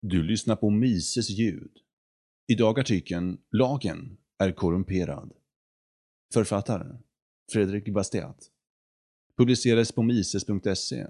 Du 0.00 0.22
lyssnar 0.22 0.56
på 0.56 0.70
Mises 0.70 1.30
ljud. 1.30 1.78
Idag 2.46 2.80
artikeln 2.80 3.38
“Lagen 3.50 4.16
är 4.38 4.52
korrumperad”. 4.52 5.32
Författare 6.32 6.96
Fredrik 7.52 7.88
Bastiat. 7.88 8.50
Publicerades 9.36 9.92
på 9.92 10.02
mises.se 10.02 11.06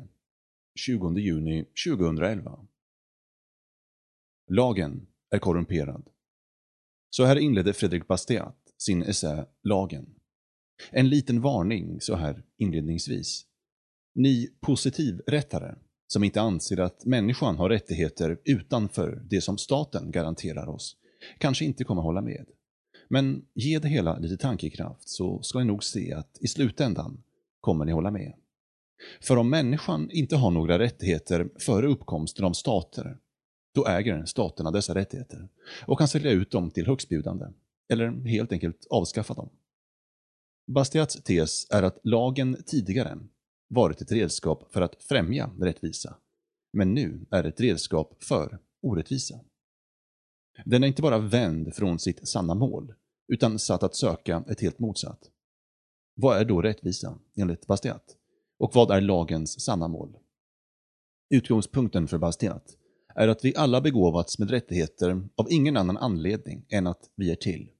20 0.75 1.19
juni 1.19 1.64
2011. 1.87 2.67
Lagen 4.51 5.07
är 5.31 5.39
korrumperad. 5.39 6.09
Så 7.11 7.25
här 7.25 7.37
inledde 7.37 7.73
Fredrik 7.73 8.07
Bastiat 8.07 8.75
sin 8.77 9.03
essä 9.03 9.47
Lagen. 9.63 10.15
En 10.91 11.09
liten 11.09 11.41
varning 11.41 12.01
så 12.01 12.15
här 12.15 12.43
inledningsvis. 12.57 13.47
Ni 14.15 14.57
positivrättare 14.61 15.79
som 16.07 16.25
inte 16.25 16.41
anser 16.41 16.80
att 16.80 17.05
människan 17.05 17.57
har 17.57 17.69
rättigheter 17.69 18.39
utanför 18.45 19.23
det 19.30 19.41
som 19.41 19.59
staten 19.59 20.11
garanterar 20.11 20.69
oss, 20.69 20.97
kanske 21.39 21.65
inte 21.65 21.85
kommer 21.85 22.03
hålla 22.03 22.21
med. 22.21 22.47
Men 23.09 23.45
ge 23.55 23.79
det 23.79 23.89
hela 23.89 24.19
lite 24.19 24.37
tankekraft 24.37 25.09
så 25.09 25.43
ska 25.43 25.59
ni 25.59 25.65
nog 25.65 25.85
se 25.85 26.13
att 26.13 26.39
i 26.41 26.49
slutändan 26.49 27.23
kommer 27.61 27.85
ni 27.85 27.93
hålla 27.93 28.11
med. 28.11 28.33
För 29.21 29.37
om 29.37 29.51
människan 29.51 30.11
inte 30.11 30.37
har 30.37 30.51
några 30.51 30.79
rättigheter 30.79 31.49
före 31.59 31.87
uppkomsten 31.87 32.45
av 32.45 32.52
stater, 32.52 33.19
då 33.75 33.87
äger 33.87 34.25
staterna 34.25 34.71
dessa 34.71 34.95
rättigheter 34.95 35.49
och 35.87 35.99
kan 35.99 36.09
sälja 36.09 36.30
ut 36.30 36.51
dem 36.51 36.71
till 36.71 36.87
högstbjudande, 36.87 37.47
eller 37.88 38.27
helt 38.27 38.52
enkelt 38.52 38.87
avskaffa 38.91 39.35
dem. 39.35 39.49
Bastiats 40.66 41.23
tes 41.23 41.71
är 41.71 41.83
att 41.83 41.99
lagen 42.02 42.57
tidigare 42.66 43.19
varit 43.69 44.01
ett 44.01 44.12
redskap 44.12 44.73
för 44.73 44.80
att 44.80 45.02
främja 45.02 45.51
rättvisa, 45.61 46.16
men 46.73 46.95
nu 46.95 47.27
är 47.30 47.45
ett 47.45 47.61
redskap 47.61 48.24
för 48.24 48.59
orättvisa. 48.83 49.41
Den 50.65 50.83
är 50.84 50.88
inte 50.88 51.02
bara 51.02 51.19
vänd 51.19 51.74
från 51.74 51.98
sitt 51.98 52.29
sanna 52.29 52.54
mål, 52.54 52.95
utan 53.29 53.59
satt 53.59 53.82
att 53.82 53.95
söka 53.95 54.45
ett 54.49 54.60
helt 54.60 54.79
motsatt. 54.79 55.30
Vad 56.15 56.38
är 56.38 56.45
då 56.45 56.63
rättvisa, 56.63 57.18
enligt 57.37 57.66
Bastiat? 57.66 58.16
Och 58.59 58.74
vad 58.74 58.91
är 58.91 59.01
lagens 59.01 59.60
sanna 59.60 59.88
mål? 59.88 60.16
Utgångspunkten 61.30 62.09
för 62.09 62.19
Bastiat 62.19 62.76
är 63.15 63.29
att 63.29 63.45
vi 63.45 63.57
alla 63.57 63.80
begåvats 63.80 64.38
med 64.38 64.50
rättigheter 64.50 65.28
av 65.36 65.46
ingen 65.50 65.76
annan 65.76 65.96
anledning 65.96 66.66
än 66.69 66.86
att 66.86 67.10
vi 67.16 67.30
är 67.30 67.36
till. 67.36 67.70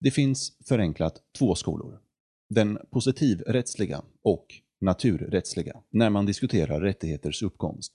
Det 0.00 0.10
finns 0.10 0.56
förenklat 0.68 1.22
två 1.38 1.54
skolor. 1.54 2.00
Den 2.48 2.78
positivrättsliga 2.90 4.02
och 4.22 4.46
naturrättsliga 4.82 5.82
när 5.90 6.10
man 6.10 6.26
diskuterar 6.26 6.80
rättigheters 6.80 7.42
uppkomst. 7.42 7.92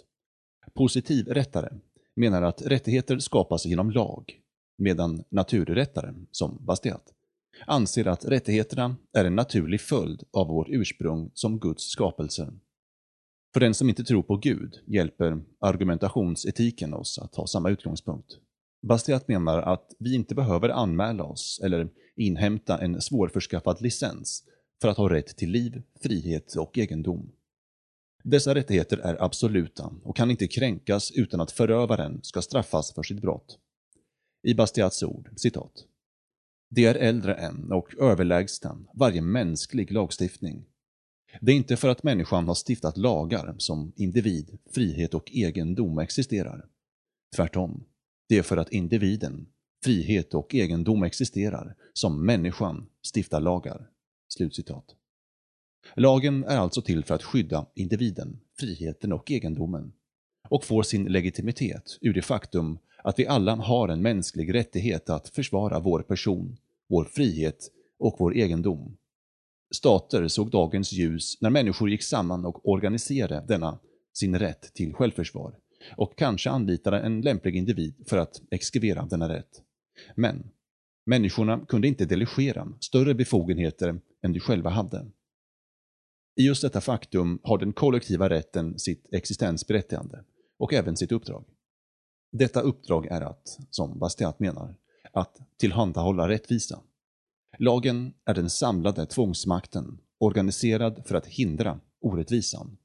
Positivrättare 0.73 1.69
menar 2.15 2.41
att 2.41 2.61
rättigheter 2.61 3.19
skapas 3.19 3.65
genom 3.65 3.91
lag, 3.91 4.33
medan 4.77 5.23
naturrättare, 5.29 6.13
som 6.31 6.65
Bastiat, 6.65 7.13
anser 7.65 8.07
att 8.07 8.25
rättigheterna 8.25 8.95
är 9.13 9.25
en 9.25 9.35
naturlig 9.35 9.81
följd 9.81 10.23
av 10.33 10.47
vårt 10.47 10.69
ursprung 10.69 11.31
som 11.33 11.59
Guds 11.59 11.83
skapelse. 11.83 12.53
För 13.53 13.59
den 13.59 13.73
som 13.73 13.89
inte 13.89 14.03
tror 14.03 14.23
på 14.23 14.37
Gud 14.37 14.79
hjälper 14.87 15.41
argumentationsetiken 15.59 16.93
oss 16.93 17.19
att 17.19 17.35
ha 17.35 17.47
samma 17.47 17.69
utgångspunkt. 17.69 18.37
Bastiat 18.87 19.27
menar 19.27 19.61
att 19.61 19.95
vi 19.99 20.15
inte 20.15 20.35
behöver 20.35 20.69
anmäla 20.69 21.23
oss 21.23 21.61
eller 21.63 21.89
inhämta 22.15 22.77
en 22.77 23.01
svårförskaffad 23.01 23.81
licens 23.81 24.43
för 24.81 24.87
att 24.87 24.97
ha 24.97 25.09
rätt 25.09 25.37
till 25.37 25.51
liv, 25.51 25.81
frihet 26.01 26.55
och 26.55 26.77
egendom. 26.77 27.31
Dessa 28.23 28.55
rättigheter 28.55 28.97
är 28.97 29.23
absoluta 29.23 29.93
och 30.03 30.15
kan 30.15 30.31
inte 30.31 30.47
kränkas 30.47 31.11
utan 31.11 31.41
att 31.41 31.51
förövaren 31.51 32.19
ska 32.23 32.41
straffas 32.41 32.93
för 32.93 33.03
sitt 33.03 33.21
brott. 33.21 33.59
I 34.43 34.53
Bastiats 34.53 35.03
ord, 35.03 35.29
citat. 35.35 35.85
Det 36.69 36.85
är 36.85 36.95
äldre 36.95 37.33
än 37.33 37.71
och 37.71 37.95
överlägsna 37.99 38.77
varje 38.93 39.21
mänsklig 39.21 39.91
lagstiftning. 39.91 40.65
Det 41.41 41.51
är 41.51 41.55
inte 41.55 41.77
för 41.77 41.89
att 41.89 42.03
människan 42.03 42.47
har 42.47 42.55
stiftat 42.67 42.97
lagar 42.97 43.55
som 43.57 43.93
individ, 43.95 44.57
frihet 44.71 45.13
och 45.13 45.31
egendom 45.31 45.99
existerar. 45.99 46.65
Tvärtom, 47.35 47.83
det 48.29 48.37
är 48.37 48.43
för 48.43 48.57
att 48.57 48.71
individen, 48.71 49.47
frihet 49.83 50.33
och 50.33 50.55
egendom 50.55 51.03
existerar 51.03 51.75
som 51.93 52.25
människan 52.25 52.89
stiftar 53.15 53.39
lagar. 53.39 53.89
Slutcitat. 54.27 54.95
Lagen 55.95 56.43
är 56.43 56.57
alltså 56.57 56.81
till 56.81 57.03
för 57.03 57.15
att 57.15 57.23
skydda 57.23 57.65
individen, 57.75 58.39
friheten 58.59 59.13
och 59.13 59.31
egendomen 59.31 59.93
och 60.49 60.63
får 60.63 60.83
sin 60.83 61.05
legitimitet 61.05 61.97
ur 62.01 62.13
det 62.13 62.21
faktum 62.21 62.79
att 63.03 63.19
vi 63.19 63.27
alla 63.27 63.55
har 63.55 63.89
en 63.89 64.01
mänsklig 64.01 64.53
rättighet 64.53 65.09
att 65.09 65.29
försvara 65.29 65.79
vår 65.79 66.01
person, 66.01 66.57
vår 66.89 67.05
frihet 67.05 67.71
och 67.99 68.15
vår 68.19 68.35
egendom. 68.35 68.97
Stater 69.71 70.27
såg 70.27 70.51
dagens 70.51 70.93
ljus 70.93 71.41
när 71.41 71.49
människor 71.49 71.89
gick 71.89 72.03
samman 72.03 72.45
och 72.45 72.69
organiserade 72.69 73.45
denna 73.47 73.79
sin 74.13 74.39
rätt 74.39 74.73
till 74.73 74.93
självförsvar 74.93 75.55
och 75.97 76.17
kanske 76.17 76.49
anlitade 76.49 76.99
en 76.99 77.21
lämplig 77.21 77.55
individ 77.55 77.95
för 78.07 78.17
att 78.17 78.41
exkrivera 78.51 79.05
denna 79.05 79.29
rätt. 79.29 79.61
Men 80.15 80.49
människorna 81.07 81.65
kunde 81.67 81.87
inte 81.87 82.05
delegera 82.05 82.67
större 82.79 83.15
befogenheter 83.15 84.01
än 84.23 84.33
de 84.33 84.39
själva 84.39 84.69
hade. 84.69 85.11
I 86.39 86.45
just 86.45 86.61
detta 86.61 86.81
faktum 86.81 87.39
har 87.43 87.57
den 87.57 87.73
kollektiva 87.73 88.29
rätten 88.29 88.79
sitt 88.79 89.13
existensberättigande 89.13 90.23
och 90.59 90.73
även 90.73 90.97
sitt 90.97 91.11
uppdrag. 91.11 91.45
Detta 92.31 92.61
uppdrag 92.61 93.05
är 93.05 93.21
att, 93.21 93.57
som 93.69 93.99
Bastiat 93.99 94.39
menar, 94.39 94.75
att 95.13 95.37
tillhandahålla 95.57 96.29
rättvisa. 96.29 96.79
Lagen 97.59 98.13
är 98.25 98.33
den 98.33 98.49
samlade 98.49 99.05
tvångsmakten 99.05 99.99
organiserad 100.19 101.03
för 101.05 101.15
att 101.15 101.25
hindra 101.25 101.79
orättvisan. 102.01 102.77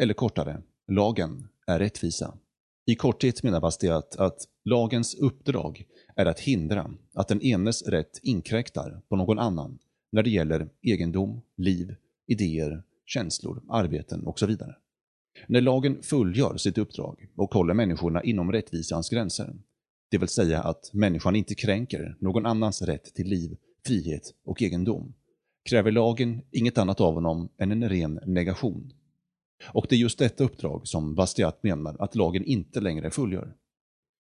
Eller 0.00 0.14
kortare, 0.14 0.62
lagen 0.88 1.48
är 1.66 1.78
rättvisa. 1.78 2.38
I 2.88 2.94
korthet 2.94 3.42
menar 3.42 3.60
Bastiat 3.60 4.16
att 4.16 4.48
lagens 4.64 5.14
uppdrag 5.14 5.84
är 6.16 6.26
att 6.26 6.40
hindra 6.40 6.90
att 7.14 7.28
den 7.28 7.42
enes 7.42 7.82
rätt 7.82 8.20
inkräktar 8.22 9.02
på 9.08 9.16
någon 9.16 9.38
annan 9.38 9.78
när 10.12 10.22
det 10.22 10.30
gäller 10.30 10.68
egendom, 10.82 11.40
liv, 11.56 11.94
idéer, 12.26 12.82
känslor, 13.06 13.62
arbeten 13.68 14.26
och 14.26 14.38
så 14.38 14.46
vidare. 14.46 14.76
När 15.46 15.60
lagen 15.60 16.02
fullgör 16.02 16.56
sitt 16.56 16.78
uppdrag 16.78 17.28
och 17.36 17.54
håller 17.54 17.74
människorna 17.74 18.22
inom 18.22 18.52
rättvisans 18.52 19.10
gränser, 19.10 19.56
det 20.10 20.18
vill 20.18 20.28
säga 20.28 20.62
att 20.62 20.90
människan 20.92 21.36
inte 21.36 21.54
kränker 21.54 22.16
någon 22.20 22.46
annans 22.46 22.82
rätt 22.82 23.14
till 23.14 23.26
liv, 23.26 23.56
frihet 23.86 24.34
och 24.44 24.62
egendom, 24.62 25.14
kräver 25.68 25.90
lagen 25.92 26.42
inget 26.50 26.78
annat 26.78 27.00
av 27.00 27.14
honom 27.14 27.48
än 27.58 27.72
en 27.72 27.88
ren 27.88 28.20
negation. 28.26 28.92
Och 29.64 29.86
det 29.88 29.94
är 29.94 29.98
just 29.98 30.18
detta 30.18 30.44
uppdrag 30.44 30.88
som 30.88 31.14
Bastiat 31.14 31.62
menar 31.62 31.96
att 31.98 32.14
lagen 32.14 32.44
inte 32.44 32.80
längre 32.80 33.10
fullgör. 33.10 33.54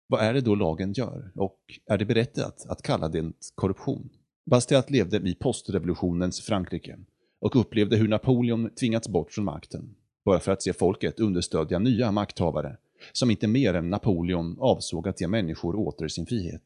Vad 0.09 0.21
är 0.21 0.35
det 0.35 0.41
då 0.41 0.55
lagen 0.55 0.93
gör 0.93 1.33
och 1.35 1.59
är 1.87 1.99
det 1.99 2.05
berättigat 2.05 2.67
att 2.69 2.83
kalla 2.83 3.09
det 3.09 3.33
korruption? 3.55 4.09
Bastiat 4.51 4.91
levde 4.91 5.17
i 5.17 5.35
postrevolutionens 5.35 6.41
Frankrike 6.41 6.99
och 7.41 7.57
upplevde 7.57 7.97
hur 7.97 8.09
Napoleon 8.09 8.71
tvingats 8.71 9.09
bort 9.09 9.33
från 9.33 9.45
makten, 9.45 9.95
bara 10.25 10.41
för 10.41 10.53
att 10.53 10.63
se 10.63 10.73
folket 10.73 11.21
understödja 11.21 11.79
nya 11.79 12.13
makthavare 12.13 12.77
som 13.13 13.31
inte 13.31 13.47
mer 13.47 13.75
än 13.75 13.91
Napoleon 13.91 14.57
avsåg 14.61 15.09
att 15.09 15.21
ge 15.21 15.29
människor 15.29 15.77
åter 15.77 16.09
sin 16.09 16.27
frihet. 16.27 16.63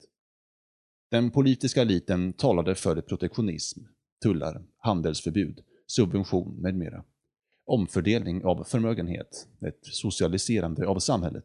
Den 1.10 1.30
politiska 1.30 1.82
eliten 1.82 2.32
talade 2.32 2.74
för 2.74 3.00
protektionism, 3.00 3.80
tullar, 4.22 4.62
handelsförbud, 4.78 5.60
subvention 5.86 6.56
med 6.60 6.74
mera. 6.74 7.04
Omfördelning 7.70 8.44
av 8.44 8.64
förmögenhet, 8.64 9.48
ett 9.60 9.78
socialiserande 9.82 10.86
av 10.86 10.98
samhället. 10.98 11.44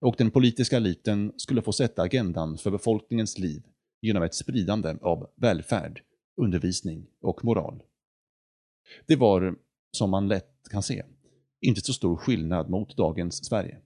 Och 0.00 0.14
den 0.18 0.30
politiska 0.30 0.76
eliten 0.76 1.32
skulle 1.36 1.62
få 1.62 1.72
sätta 1.72 2.02
agendan 2.02 2.58
för 2.58 2.70
befolkningens 2.70 3.38
liv 3.38 3.62
genom 4.00 4.22
ett 4.22 4.34
spridande 4.34 4.96
av 5.02 5.30
välfärd, 5.36 6.02
undervisning 6.40 7.06
och 7.20 7.44
moral. 7.44 7.82
Det 9.06 9.16
var, 9.16 9.56
som 9.96 10.10
man 10.10 10.28
lätt 10.28 10.68
kan 10.70 10.82
se, 10.82 11.04
inte 11.60 11.80
så 11.80 11.92
stor 11.92 12.16
skillnad 12.16 12.70
mot 12.70 12.96
dagens 12.96 13.44
Sverige. 13.44 13.78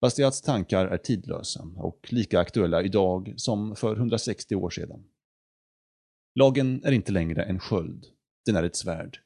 Bastiats 0.00 0.42
tankar 0.42 0.86
är 0.86 0.98
tidlösa 0.98 1.70
och 1.76 2.08
lika 2.12 2.40
aktuella 2.40 2.82
idag 2.82 3.34
som 3.36 3.76
för 3.76 3.96
160 3.96 4.54
år 4.54 4.70
sedan. 4.70 5.04
Lagen 6.34 6.84
är 6.84 6.92
inte 6.92 7.12
längre 7.12 7.42
en 7.44 7.58
sköld, 7.58 8.06
den 8.46 8.56
är 8.56 8.62
ett 8.62 8.76
svärd. 8.76 9.20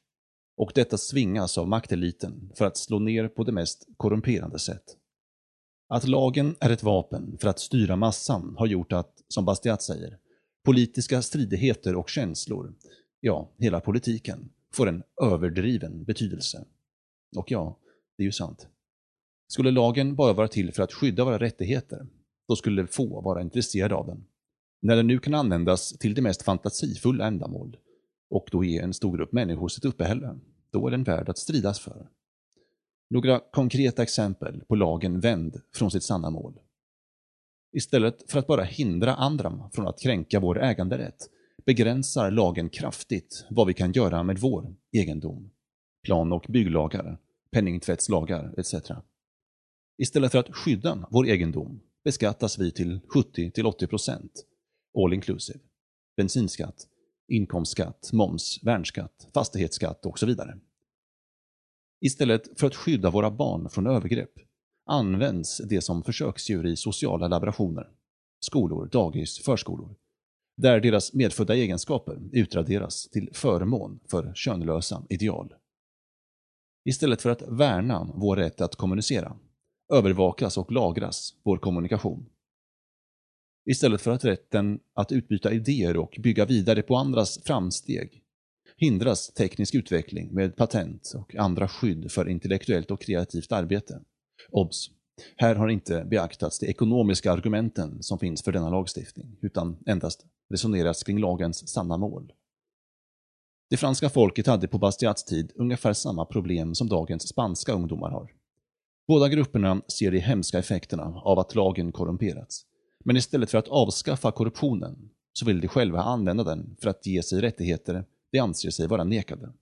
Och 0.57 0.71
detta 0.75 0.97
svingas 0.97 1.57
av 1.57 1.67
makteliten 1.67 2.51
för 2.55 2.65
att 2.65 2.77
slå 2.77 2.99
ner 2.99 3.27
på 3.27 3.43
det 3.43 3.51
mest 3.51 3.87
korrumperande 3.97 4.59
sätt. 4.59 4.97
Att 5.87 6.07
lagen 6.07 6.55
är 6.59 6.69
ett 6.69 6.83
vapen 6.83 7.37
för 7.41 7.47
att 7.47 7.59
styra 7.59 7.95
massan 7.95 8.55
har 8.57 8.67
gjort 8.67 8.93
att, 8.93 9.23
som 9.27 9.45
Bastiat 9.45 9.81
säger, 9.81 10.17
politiska 10.63 11.21
stridigheter 11.21 11.95
och 11.95 12.09
känslor, 12.09 12.73
ja, 13.19 13.49
hela 13.57 13.79
politiken, 13.79 14.49
får 14.73 14.87
en 14.89 15.03
överdriven 15.21 16.03
betydelse. 16.03 16.65
Och 17.35 17.51
ja, 17.51 17.77
det 18.17 18.23
är 18.23 18.25
ju 18.25 18.31
sant. 18.31 18.67
Skulle 19.47 19.71
lagen 19.71 20.15
bara 20.15 20.33
vara 20.33 20.47
till 20.47 20.73
för 20.73 20.83
att 20.83 20.93
skydda 20.93 21.25
våra 21.25 21.39
rättigheter, 21.39 22.07
då 22.47 22.55
skulle 22.55 22.87
få 22.87 23.21
vara 23.21 23.41
intresserade 23.41 23.95
av 23.95 24.07
den. 24.07 24.25
När 24.81 24.95
den 24.95 25.07
nu 25.07 25.19
kan 25.19 25.33
användas 25.33 25.97
till 25.97 26.13
det 26.13 26.21
mest 26.21 26.41
fantasifulla 26.41 27.27
ändamål 27.27 27.77
och 28.33 28.49
då 28.51 28.63
ge 28.63 28.79
en 28.79 28.93
stor 28.93 29.17
grupp 29.17 29.31
människor 29.31 29.67
sitt 29.67 29.85
uppehälle, 29.85 30.39
då 30.71 30.87
är 30.87 30.91
den 30.91 31.03
värd 31.03 31.29
att 31.29 31.37
stridas 31.37 31.79
för. 31.79 32.09
Några 33.09 33.39
konkreta 33.39 34.03
exempel 34.03 34.63
på 34.67 34.75
lagen 34.75 35.19
vänd 35.19 35.61
från 35.75 35.91
sitt 35.91 36.03
sanna 36.03 36.29
mål. 36.29 36.59
Istället 37.71 38.31
för 38.31 38.39
att 38.39 38.47
bara 38.47 38.63
hindra 38.63 39.15
andra 39.15 39.69
från 39.73 39.87
att 39.87 39.99
kränka 39.99 40.39
vår 40.39 40.63
äganderätt 40.63 41.29
begränsar 41.65 42.31
lagen 42.31 42.69
kraftigt 42.69 43.45
vad 43.49 43.67
vi 43.67 43.73
kan 43.73 43.91
göra 43.91 44.23
med 44.23 44.39
vår 44.39 44.75
egendom. 44.91 45.51
Plan 46.03 46.31
och 46.31 46.45
bygglagar, 46.49 47.17
penningtvättslagar 47.51 48.53
etc. 48.57 48.73
Istället 49.97 50.31
för 50.31 50.39
att 50.39 50.55
skydda 50.55 51.07
vår 51.09 51.27
egendom 51.27 51.79
beskattas 52.03 52.59
vi 52.59 52.71
till 52.71 52.99
70-80% 52.99 54.29
all 54.97 55.13
inclusive. 55.13 55.59
Bensinskatt, 56.17 56.87
inkomstskatt, 57.27 58.09
moms, 58.13 58.59
värnskatt, 58.63 59.27
fastighetsskatt 59.33 60.05
och 60.05 60.19
så 60.19 60.25
vidare. 60.25 60.57
Istället 62.01 62.59
för 62.59 62.67
att 62.67 62.75
skydda 62.75 63.09
våra 63.09 63.31
barn 63.31 63.69
från 63.69 63.87
övergrepp 63.87 64.33
används 64.85 65.57
det 65.57 65.81
som 65.81 66.03
försöksdjur 66.03 66.65
i 66.65 66.75
sociala 66.75 67.27
laborationer, 67.27 67.89
skolor, 68.39 68.89
dagis, 68.91 69.39
förskolor, 69.39 69.95
där 70.57 70.79
deras 70.79 71.13
medfödda 71.13 71.55
egenskaper 71.55 72.21
utraderas 72.31 73.09
till 73.09 73.29
förmån 73.33 73.99
för 74.05 74.33
könlösa 74.35 75.03
ideal. 75.09 75.53
Istället 76.85 77.21
för 77.21 77.29
att 77.29 77.41
värna 77.41 78.11
vår 78.15 78.35
rätt 78.35 78.61
att 78.61 78.75
kommunicera 78.75 79.37
övervakas 79.93 80.57
och 80.57 80.71
lagras 80.71 81.33
vår 81.43 81.57
kommunikation. 81.57 82.25
Istället 83.65 84.01
för 84.01 84.11
att 84.11 84.25
rätten 84.25 84.79
att 84.93 85.11
utbyta 85.11 85.51
idéer 85.51 85.97
och 85.97 86.17
bygga 86.19 86.45
vidare 86.45 86.81
på 86.81 86.95
andras 86.95 87.39
framsteg 87.43 88.23
hindras 88.77 89.33
teknisk 89.33 89.75
utveckling 89.75 90.33
med 90.33 90.55
patent 90.55 91.13
och 91.15 91.35
andra 91.35 91.67
skydd 91.67 92.11
för 92.11 92.29
intellektuellt 92.29 92.91
och 92.91 93.01
kreativt 93.01 93.51
arbete. 93.51 94.01
Obs! 94.51 94.89
Här 95.35 95.55
har 95.55 95.67
inte 95.67 96.05
beaktats 96.05 96.59
de 96.59 96.67
ekonomiska 96.67 97.31
argumenten 97.31 98.03
som 98.03 98.19
finns 98.19 98.43
för 98.43 98.51
denna 98.51 98.69
lagstiftning, 98.69 99.37
utan 99.41 99.77
endast 99.85 100.25
resonerats 100.49 101.03
kring 101.03 101.19
lagens 101.19 101.69
sanna 101.69 101.97
mål. 101.97 102.33
Det 103.69 103.77
franska 103.77 104.09
folket 104.09 104.47
hade 104.47 104.67
på 104.67 104.77
Bastiats 104.77 105.25
tid 105.25 105.51
ungefär 105.55 105.93
samma 105.93 106.25
problem 106.25 106.75
som 106.75 106.89
dagens 106.89 107.27
spanska 107.27 107.73
ungdomar 107.73 108.11
har. 108.11 108.31
Båda 109.07 109.29
grupperna 109.29 109.81
ser 109.87 110.11
de 110.11 110.19
hemska 110.19 110.59
effekterna 110.59 111.03
av 111.03 111.39
att 111.39 111.55
lagen 111.55 111.91
korrumperats. 111.91 112.65
Men 113.03 113.17
istället 113.17 113.51
för 113.51 113.57
att 113.57 113.67
avskaffa 113.67 114.31
korruptionen 114.31 115.09
så 115.33 115.45
vill 115.45 115.61
de 115.61 115.67
själva 115.67 116.01
använda 116.01 116.43
den 116.43 116.75
för 116.81 116.89
att 116.89 117.05
ge 117.05 117.23
sig 117.23 117.41
rättigheter 117.41 118.05
de 118.31 118.39
anser 118.39 118.69
sig 118.69 118.87
vara 118.87 119.03
nekade. 119.03 119.53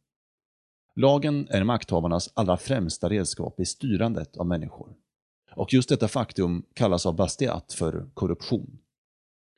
Lagen 0.96 1.48
är 1.50 1.64
makthavarnas 1.64 2.30
allra 2.34 2.58
främsta 2.58 3.10
redskap 3.10 3.60
i 3.60 3.66
styrandet 3.66 4.38
av 4.38 4.46
människor. 4.46 4.94
Och 5.56 5.74
just 5.74 5.90
detta 5.90 6.08
faktum 6.08 6.66
kallas 6.74 7.06
av 7.06 7.16
Bastiat 7.16 7.74
för 7.74 8.10
korruption. 8.14 8.80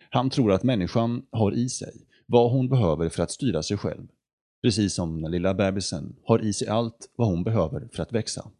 Han 0.09 0.29
tror 0.29 0.51
att 0.51 0.63
människan 0.63 1.25
har 1.31 1.51
i 1.53 1.69
sig 1.69 2.07
vad 2.25 2.51
hon 2.51 2.69
behöver 2.69 3.09
för 3.09 3.23
att 3.23 3.31
styra 3.31 3.63
sig 3.63 3.77
själv. 3.77 4.07
Precis 4.61 4.93
som 4.93 5.21
den 5.21 5.31
lilla 5.31 5.53
bebisen 5.53 6.15
har 6.25 6.39
i 6.39 6.53
sig 6.53 6.67
allt 6.67 7.09
vad 7.15 7.27
hon 7.27 7.43
behöver 7.43 7.89
för 7.93 8.03
att 8.03 8.13
växa. 8.13 8.51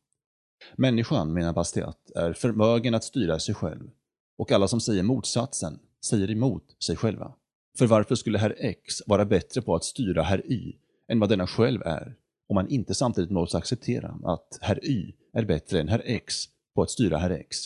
Människan, 0.76 1.34
menar 1.34 1.54
Bastiat, 1.54 2.12
är 2.16 2.34
förmögen 2.34 2.94
att 2.94 3.04
styra 3.04 3.40
sig 3.40 3.56
själv. 3.56 3.90
Och 4.38 4.52
alla 4.52 4.68
som 4.68 4.82
säger 4.82 5.04
motsatsen 5.04 5.80
säger 6.06 6.32
emot 6.32 6.84
sig 6.84 6.96
själva. 6.96 7.36
För 7.78 7.88
varför 7.88 8.16
skulle 8.16 8.38
herr 8.38 8.56
X 8.58 9.02
vara 9.08 9.26
bättre 9.26 9.62
på 9.62 9.76
att 9.76 9.84
styra 9.84 10.24
herr 10.24 10.52
Y 10.52 10.74
än 11.08 11.20
vad 11.20 11.30
denna 11.30 11.48
själv 11.48 11.82
är, 11.82 12.16
om 12.48 12.56
man 12.56 12.68
inte 12.68 12.94
samtidigt 12.94 13.32
måste 13.32 13.58
acceptera 13.58 14.20
att 14.24 14.60
herr 14.62 14.86
Y 14.86 15.14
är 15.34 15.46
bättre 15.46 15.80
än 15.80 15.88
herr 15.88 16.02
X 16.06 16.46
på 16.76 16.82
att 16.82 16.92
styra 16.92 17.18
herr 17.18 17.30
X? 17.30 17.58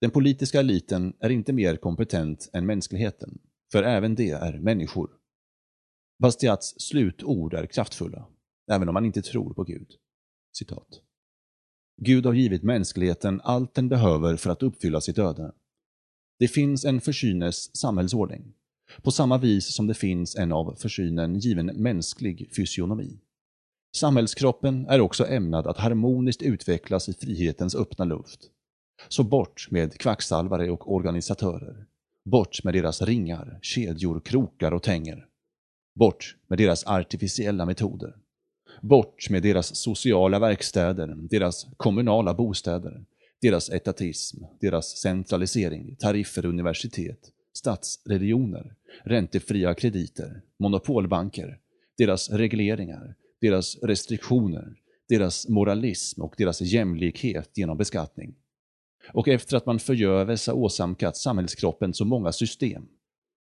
Den 0.00 0.10
politiska 0.10 0.60
eliten 0.60 1.12
är 1.20 1.30
inte 1.30 1.52
mer 1.52 1.76
kompetent 1.76 2.50
än 2.52 2.66
mänskligheten, 2.66 3.38
för 3.72 3.82
även 3.82 4.14
det 4.14 4.30
är 4.30 4.58
människor. 4.58 5.10
Bastiats 6.18 6.74
slutord 6.78 7.54
är 7.54 7.66
kraftfulla, 7.66 8.26
även 8.70 8.88
om 8.88 8.94
man 8.94 9.04
inte 9.04 9.22
tror 9.22 9.54
på 9.54 9.64
Gud. 9.64 9.88
Citat. 10.56 11.00
Gud 11.96 12.26
har 12.26 12.32
givit 12.32 12.62
mänskligheten 12.62 13.40
allt 13.44 13.74
den 13.74 13.88
behöver 13.88 14.36
för 14.36 14.50
att 14.50 14.62
uppfylla 14.62 15.00
sitt 15.00 15.18
öde. 15.18 15.52
Det 16.38 16.48
finns 16.48 16.84
en 16.84 17.00
försynes 17.00 17.76
samhällsordning, 17.76 18.52
på 19.02 19.10
samma 19.10 19.38
vis 19.38 19.74
som 19.74 19.86
det 19.86 19.94
finns 19.94 20.36
en 20.36 20.52
av 20.52 20.74
försynen 20.78 21.38
given 21.38 21.66
mänsklig 21.66 22.50
fysionomi. 22.56 23.20
Samhällskroppen 23.96 24.86
är 24.86 25.00
också 25.00 25.26
ämnad 25.26 25.66
att 25.66 25.78
harmoniskt 25.78 26.42
utvecklas 26.42 27.08
i 27.08 27.12
frihetens 27.12 27.74
öppna 27.74 28.04
luft. 28.04 28.40
Så 29.08 29.22
bort 29.22 29.68
med 29.70 29.98
kvacksalvare 29.98 30.70
och 30.70 30.94
organisatörer. 30.94 31.86
Bort 32.30 32.64
med 32.64 32.74
deras 32.74 33.02
ringar, 33.02 33.58
kedjor, 33.62 34.20
krokar 34.20 34.72
och 34.72 34.82
tänger. 34.82 35.26
Bort 35.98 36.36
med 36.46 36.58
deras 36.58 36.86
artificiella 36.86 37.66
metoder. 37.66 38.16
Bort 38.84 39.30
med 39.30 39.42
deras 39.42 39.76
sociala 39.76 40.38
verkstäder, 40.38 41.14
deras 41.30 41.66
kommunala 41.76 42.34
bostäder, 42.34 43.04
deras 43.42 43.70
etatism, 43.70 44.44
deras 44.60 44.96
centralisering, 44.96 45.96
tariffer, 45.96 46.46
universitet, 46.46 47.32
statsreligioner, 47.56 48.74
räntefria 49.04 49.74
krediter, 49.74 50.42
monopolbanker, 50.58 51.58
deras 51.98 52.30
regleringar, 52.30 53.14
deras 53.40 53.76
restriktioner, 53.82 54.74
deras 55.08 55.48
moralism 55.48 56.22
och 56.22 56.34
deras 56.38 56.60
jämlikhet 56.60 57.50
genom 57.54 57.76
beskattning. 57.76 58.34
Och 59.12 59.28
efter 59.28 59.56
att 59.56 59.66
man 59.66 59.78
förgöves 59.78 60.46
har 60.46 60.54
åsamkat 60.54 61.16
samhällskroppen 61.16 61.94
så 61.94 62.04
många 62.04 62.32
system, 62.32 62.88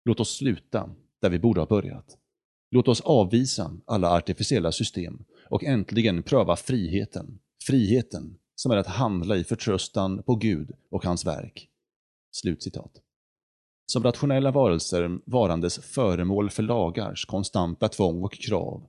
låt 0.04 0.20
oss 0.20 0.36
sluta 0.36 0.90
där 1.22 1.30
vi 1.30 1.38
borde 1.38 1.60
ha 1.60 1.66
börjat. 1.66 2.18
Låt 2.70 2.88
oss 2.88 3.00
avvisa 3.00 3.72
alla 3.84 4.10
artificiella 4.10 4.72
system 4.72 5.24
och 5.50 5.64
äntligen 5.64 6.22
pröva 6.22 6.56
friheten. 6.56 7.38
Friheten 7.66 8.38
som 8.54 8.72
är 8.72 8.76
att 8.76 8.86
handla 8.86 9.36
i 9.36 9.44
förtröstan 9.44 10.22
på 10.22 10.34
Gud 10.34 10.70
och 10.90 11.04
hans 11.04 11.26
verk. 11.26 11.68
Slutcitat. 12.32 12.92
Som 13.86 14.02
rationella 14.02 14.50
varelser 14.50 15.18
varandes 15.26 15.78
föremål 15.78 16.50
för 16.50 16.62
lagars 16.62 17.24
konstanta 17.24 17.88
tvång 17.88 18.24
och 18.24 18.32
krav 18.32 18.86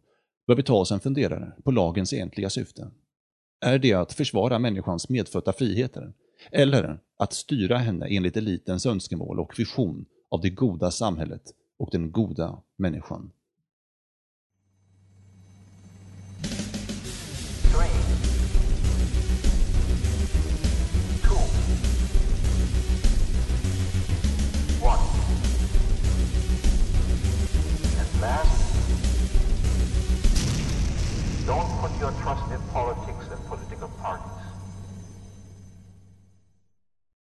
bör 0.48 0.56
vi 0.56 0.64
ta 0.64 0.74
oss 0.74 0.92
en 0.92 1.00
funderare 1.00 1.54
på 1.64 1.72
lagens 1.72 2.14
egentliga 2.14 2.50
syfte. 2.50 2.92
Är 3.66 3.80
det 3.80 3.94
att 3.94 4.14
försvara 4.14 4.60
människans 4.60 5.10
medfödda 5.10 5.54
friheter? 5.54 6.14
Eller 6.52 7.00
att 7.18 7.34
styra 7.34 7.78
henne 7.78 8.08
enligt 8.08 8.38
elitens 8.38 8.86
önskemål 8.86 9.40
och 9.40 9.60
vision 9.60 10.06
av 10.30 10.42
det 10.42 10.50
goda 10.50 10.92
samhället 10.92 11.44
och 11.80 11.90
den 11.92 12.12
goda 12.12 12.62
människan? 12.78 13.32